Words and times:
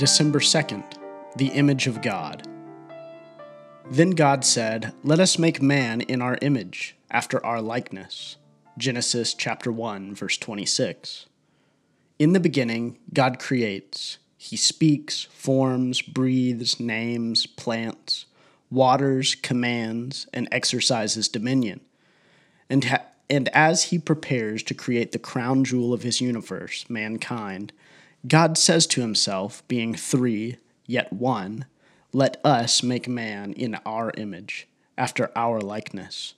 December 0.00 0.38
2nd, 0.38 0.94
the 1.36 1.48
image 1.48 1.86
of 1.86 2.00
God. 2.00 2.48
Then 3.90 4.12
God 4.12 4.46
said, 4.46 4.94
Let 5.04 5.20
us 5.20 5.38
make 5.38 5.60
man 5.60 6.00
in 6.00 6.22
our 6.22 6.38
image, 6.40 6.96
after 7.10 7.44
our 7.44 7.60
likeness. 7.60 8.36
Genesis 8.78 9.34
chapter 9.34 9.70
1, 9.70 10.14
verse 10.14 10.38
26. 10.38 11.26
In 12.18 12.32
the 12.32 12.40
beginning, 12.40 12.98
God 13.12 13.38
creates. 13.38 14.16
He 14.38 14.56
speaks, 14.56 15.24
forms, 15.32 16.00
breathes, 16.00 16.80
names, 16.80 17.46
plants, 17.46 18.24
waters, 18.70 19.34
commands, 19.34 20.26
and 20.32 20.48
exercises 20.50 21.28
dominion. 21.28 21.82
And, 22.70 22.84
ha- 22.84 23.04
and 23.30 23.48
as 23.50 23.84
he 23.84 23.98
prepares 23.98 24.62
to 24.64 24.74
create 24.74 25.12
the 25.12 25.18
crown 25.18 25.62
jewel 25.62 25.94
of 25.94 26.02
his 26.02 26.20
universe, 26.20 26.84
mankind, 26.90 27.72
God 28.26 28.58
says 28.58 28.86
to 28.88 29.00
himself, 29.00 29.66
being 29.68 29.94
three, 29.94 30.56
yet 30.84 31.12
one, 31.12 31.64
Let 32.12 32.44
us 32.44 32.82
make 32.82 33.08
man 33.08 33.52
in 33.52 33.76
our 33.86 34.12
image, 34.16 34.66
after 34.98 35.30
our 35.36 35.60
likeness. 35.60 36.34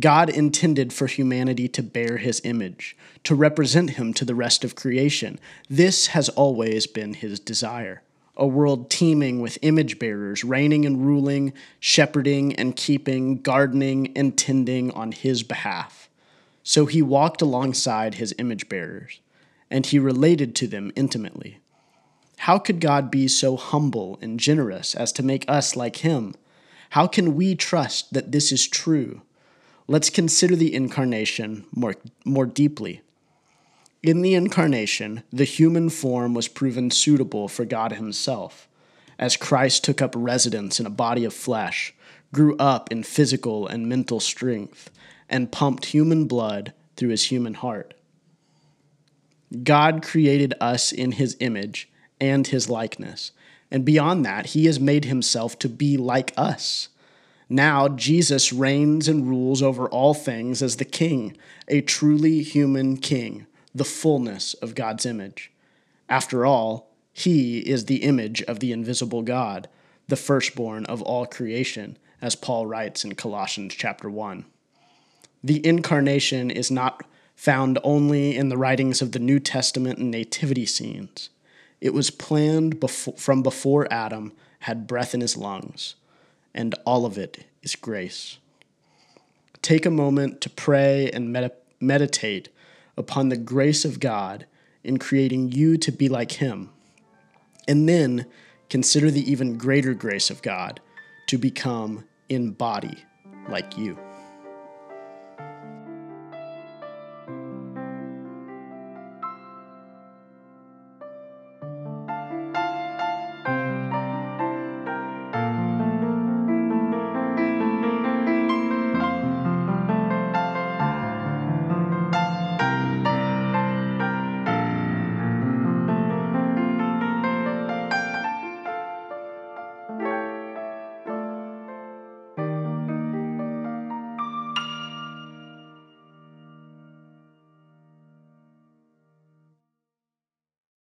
God 0.00 0.30
intended 0.30 0.92
for 0.92 1.06
humanity 1.06 1.68
to 1.68 1.82
bear 1.82 2.16
his 2.16 2.40
image, 2.44 2.96
to 3.24 3.34
represent 3.34 3.90
him 3.90 4.14
to 4.14 4.24
the 4.24 4.34
rest 4.34 4.64
of 4.64 4.74
creation. 4.74 5.38
This 5.68 6.08
has 6.08 6.28
always 6.30 6.86
been 6.86 7.14
his 7.14 7.38
desire. 7.38 8.02
A 8.38 8.46
world 8.46 8.88
teeming 8.88 9.40
with 9.40 9.58
image 9.62 9.98
bearers, 9.98 10.44
reigning 10.44 10.86
and 10.86 11.04
ruling, 11.04 11.52
shepherding 11.80 12.54
and 12.54 12.76
keeping, 12.76 13.42
gardening 13.42 14.16
and 14.16 14.38
tending 14.38 14.92
on 14.92 15.12
his 15.12 15.42
behalf. 15.42 16.08
So 16.62 16.86
he 16.86 17.02
walked 17.02 17.42
alongside 17.42 18.14
his 18.14 18.34
image 18.38 18.68
bearers 18.68 19.20
and 19.70 19.84
he 19.84 19.98
related 19.98 20.54
to 20.56 20.66
them 20.66 20.92
intimately. 20.94 21.58
How 22.38 22.58
could 22.58 22.80
God 22.80 23.10
be 23.10 23.26
so 23.26 23.56
humble 23.56 24.18
and 24.22 24.38
generous 24.38 24.94
as 24.94 25.12
to 25.12 25.22
make 25.24 25.44
us 25.48 25.74
like 25.74 25.96
him? 25.96 26.34
How 26.90 27.06
can 27.06 27.34
we 27.34 27.54
trust 27.54 28.12
that 28.12 28.32
this 28.32 28.52
is 28.52 28.68
true? 28.68 29.22
Let's 29.88 30.10
consider 30.10 30.54
the 30.54 30.72
incarnation 30.72 31.66
more, 31.74 31.96
more 32.24 32.46
deeply. 32.46 33.02
In 34.02 34.22
the 34.22 34.34
incarnation, 34.34 35.22
the 35.32 35.44
human 35.44 35.90
form 35.90 36.34
was 36.34 36.48
proven 36.48 36.90
suitable 36.90 37.48
for 37.48 37.64
God 37.64 37.92
Himself, 37.92 38.68
as 39.18 39.36
Christ 39.36 39.84
took 39.84 40.00
up 40.00 40.14
residence 40.16 40.78
in 40.78 40.86
a 40.86 40.90
body 40.90 41.24
of 41.24 41.34
flesh, 41.34 41.94
grew 42.32 42.56
up 42.58 42.92
in 42.92 43.02
physical 43.02 43.66
and 43.66 43.88
mental 43.88 44.20
strength, 44.20 44.90
and 45.28 45.52
pumped 45.52 45.86
human 45.86 46.26
blood 46.26 46.72
through 46.96 47.10
His 47.10 47.24
human 47.24 47.54
heart. 47.54 47.94
God 49.62 50.02
created 50.02 50.54
us 50.60 50.92
in 50.92 51.12
his 51.12 51.36
image 51.40 51.88
and 52.20 52.46
his 52.46 52.68
likeness. 52.68 53.32
And 53.70 53.84
beyond 53.84 54.24
that, 54.24 54.46
he 54.46 54.66
has 54.66 54.80
made 54.80 55.04
himself 55.04 55.58
to 55.60 55.68
be 55.68 55.96
like 55.96 56.32
us. 56.36 56.88
Now, 57.48 57.88
Jesus 57.88 58.52
reigns 58.52 59.08
and 59.08 59.26
rules 59.26 59.62
over 59.62 59.88
all 59.88 60.12
things 60.12 60.62
as 60.62 60.76
the 60.76 60.84
king, 60.84 61.36
a 61.66 61.80
truly 61.80 62.42
human 62.42 62.98
king, 62.98 63.46
the 63.78 63.84
fullness 63.84 64.54
of 64.54 64.74
God's 64.74 65.06
image. 65.06 65.50
After 66.08 66.44
all, 66.44 66.90
he 67.12 67.58
is 67.60 67.84
the 67.84 68.02
image 68.02 68.42
of 68.42 68.60
the 68.60 68.72
invisible 68.72 69.22
God, 69.22 69.68
the 70.08 70.16
firstborn 70.16 70.84
of 70.86 71.02
all 71.02 71.26
creation, 71.26 71.98
as 72.20 72.34
Paul 72.34 72.66
writes 72.66 73.04
in 73.04 73.14
Colossians 73.14 73.74
chapter 73.74 74.10
1. 74.10 74.44
The 75.42 75.64
incarnation 75.64 76.50
is 76.50 76.70
not 76.70 77.04
found 77.36 77.78
only 77.84 78.36
in 78.36 78.48
the 78.48 78.56
writings 78.56 79.00
of 79.00 79.12
the 79.12 79.18
New 79.18 79.38
Testament 79.38 79.98
and 79.98 80.10
nativity 80.10 80.66
scenes. 80.66 81.30
It 81.80 81.94
was 81.94 82.10
planned 82.10 82.84
from 83.16 83.42
before 83.42 83.92
Adam 83.92 84.32
had 84.60 84.88
breath 84.88 85.14
in 85.14 85.20
his 85.20 85.36
lungs, 85.36 85.94
and 86.52 86.74
all 86.84 87.06
of 87.06 87.16
it 87.16 87.44
is 87.62 87.76
grace. 87.76 88.38
Take 89.62 89.86
a 89.86 89.90
moment 89.90 90.40
to 90.40 90.50
pray 90.50 91.10
and 91.12 91.32
med- 91.32 91.52
meditate 91.80 92.48
upon 92.98 93.28
the 93.28 93.36
grace 93.36 93.84
of 93.84 94.00
God 94.00 94.46
in 94.82 94.98
creating 94.98 95.52
you 95.52 95.78
to 95.78 95.92
be 95.92 96.08
like 96.08 96.32
Him. 96.32 96.70
And 97.66 97.88
then 97.88 98.26
consider 98.68 99.10
the 99.10 99.30
even 99.30 99.56
greater 99.56 99.94
grace 99.94 100.30
of 100.30 100.42
God 100.42 100.80
to 101.28 101.38
become 101.38 102.04
in 102.28 102.50
body 102.50 103.04
like 103.48 103.78
you. 103.78 103.98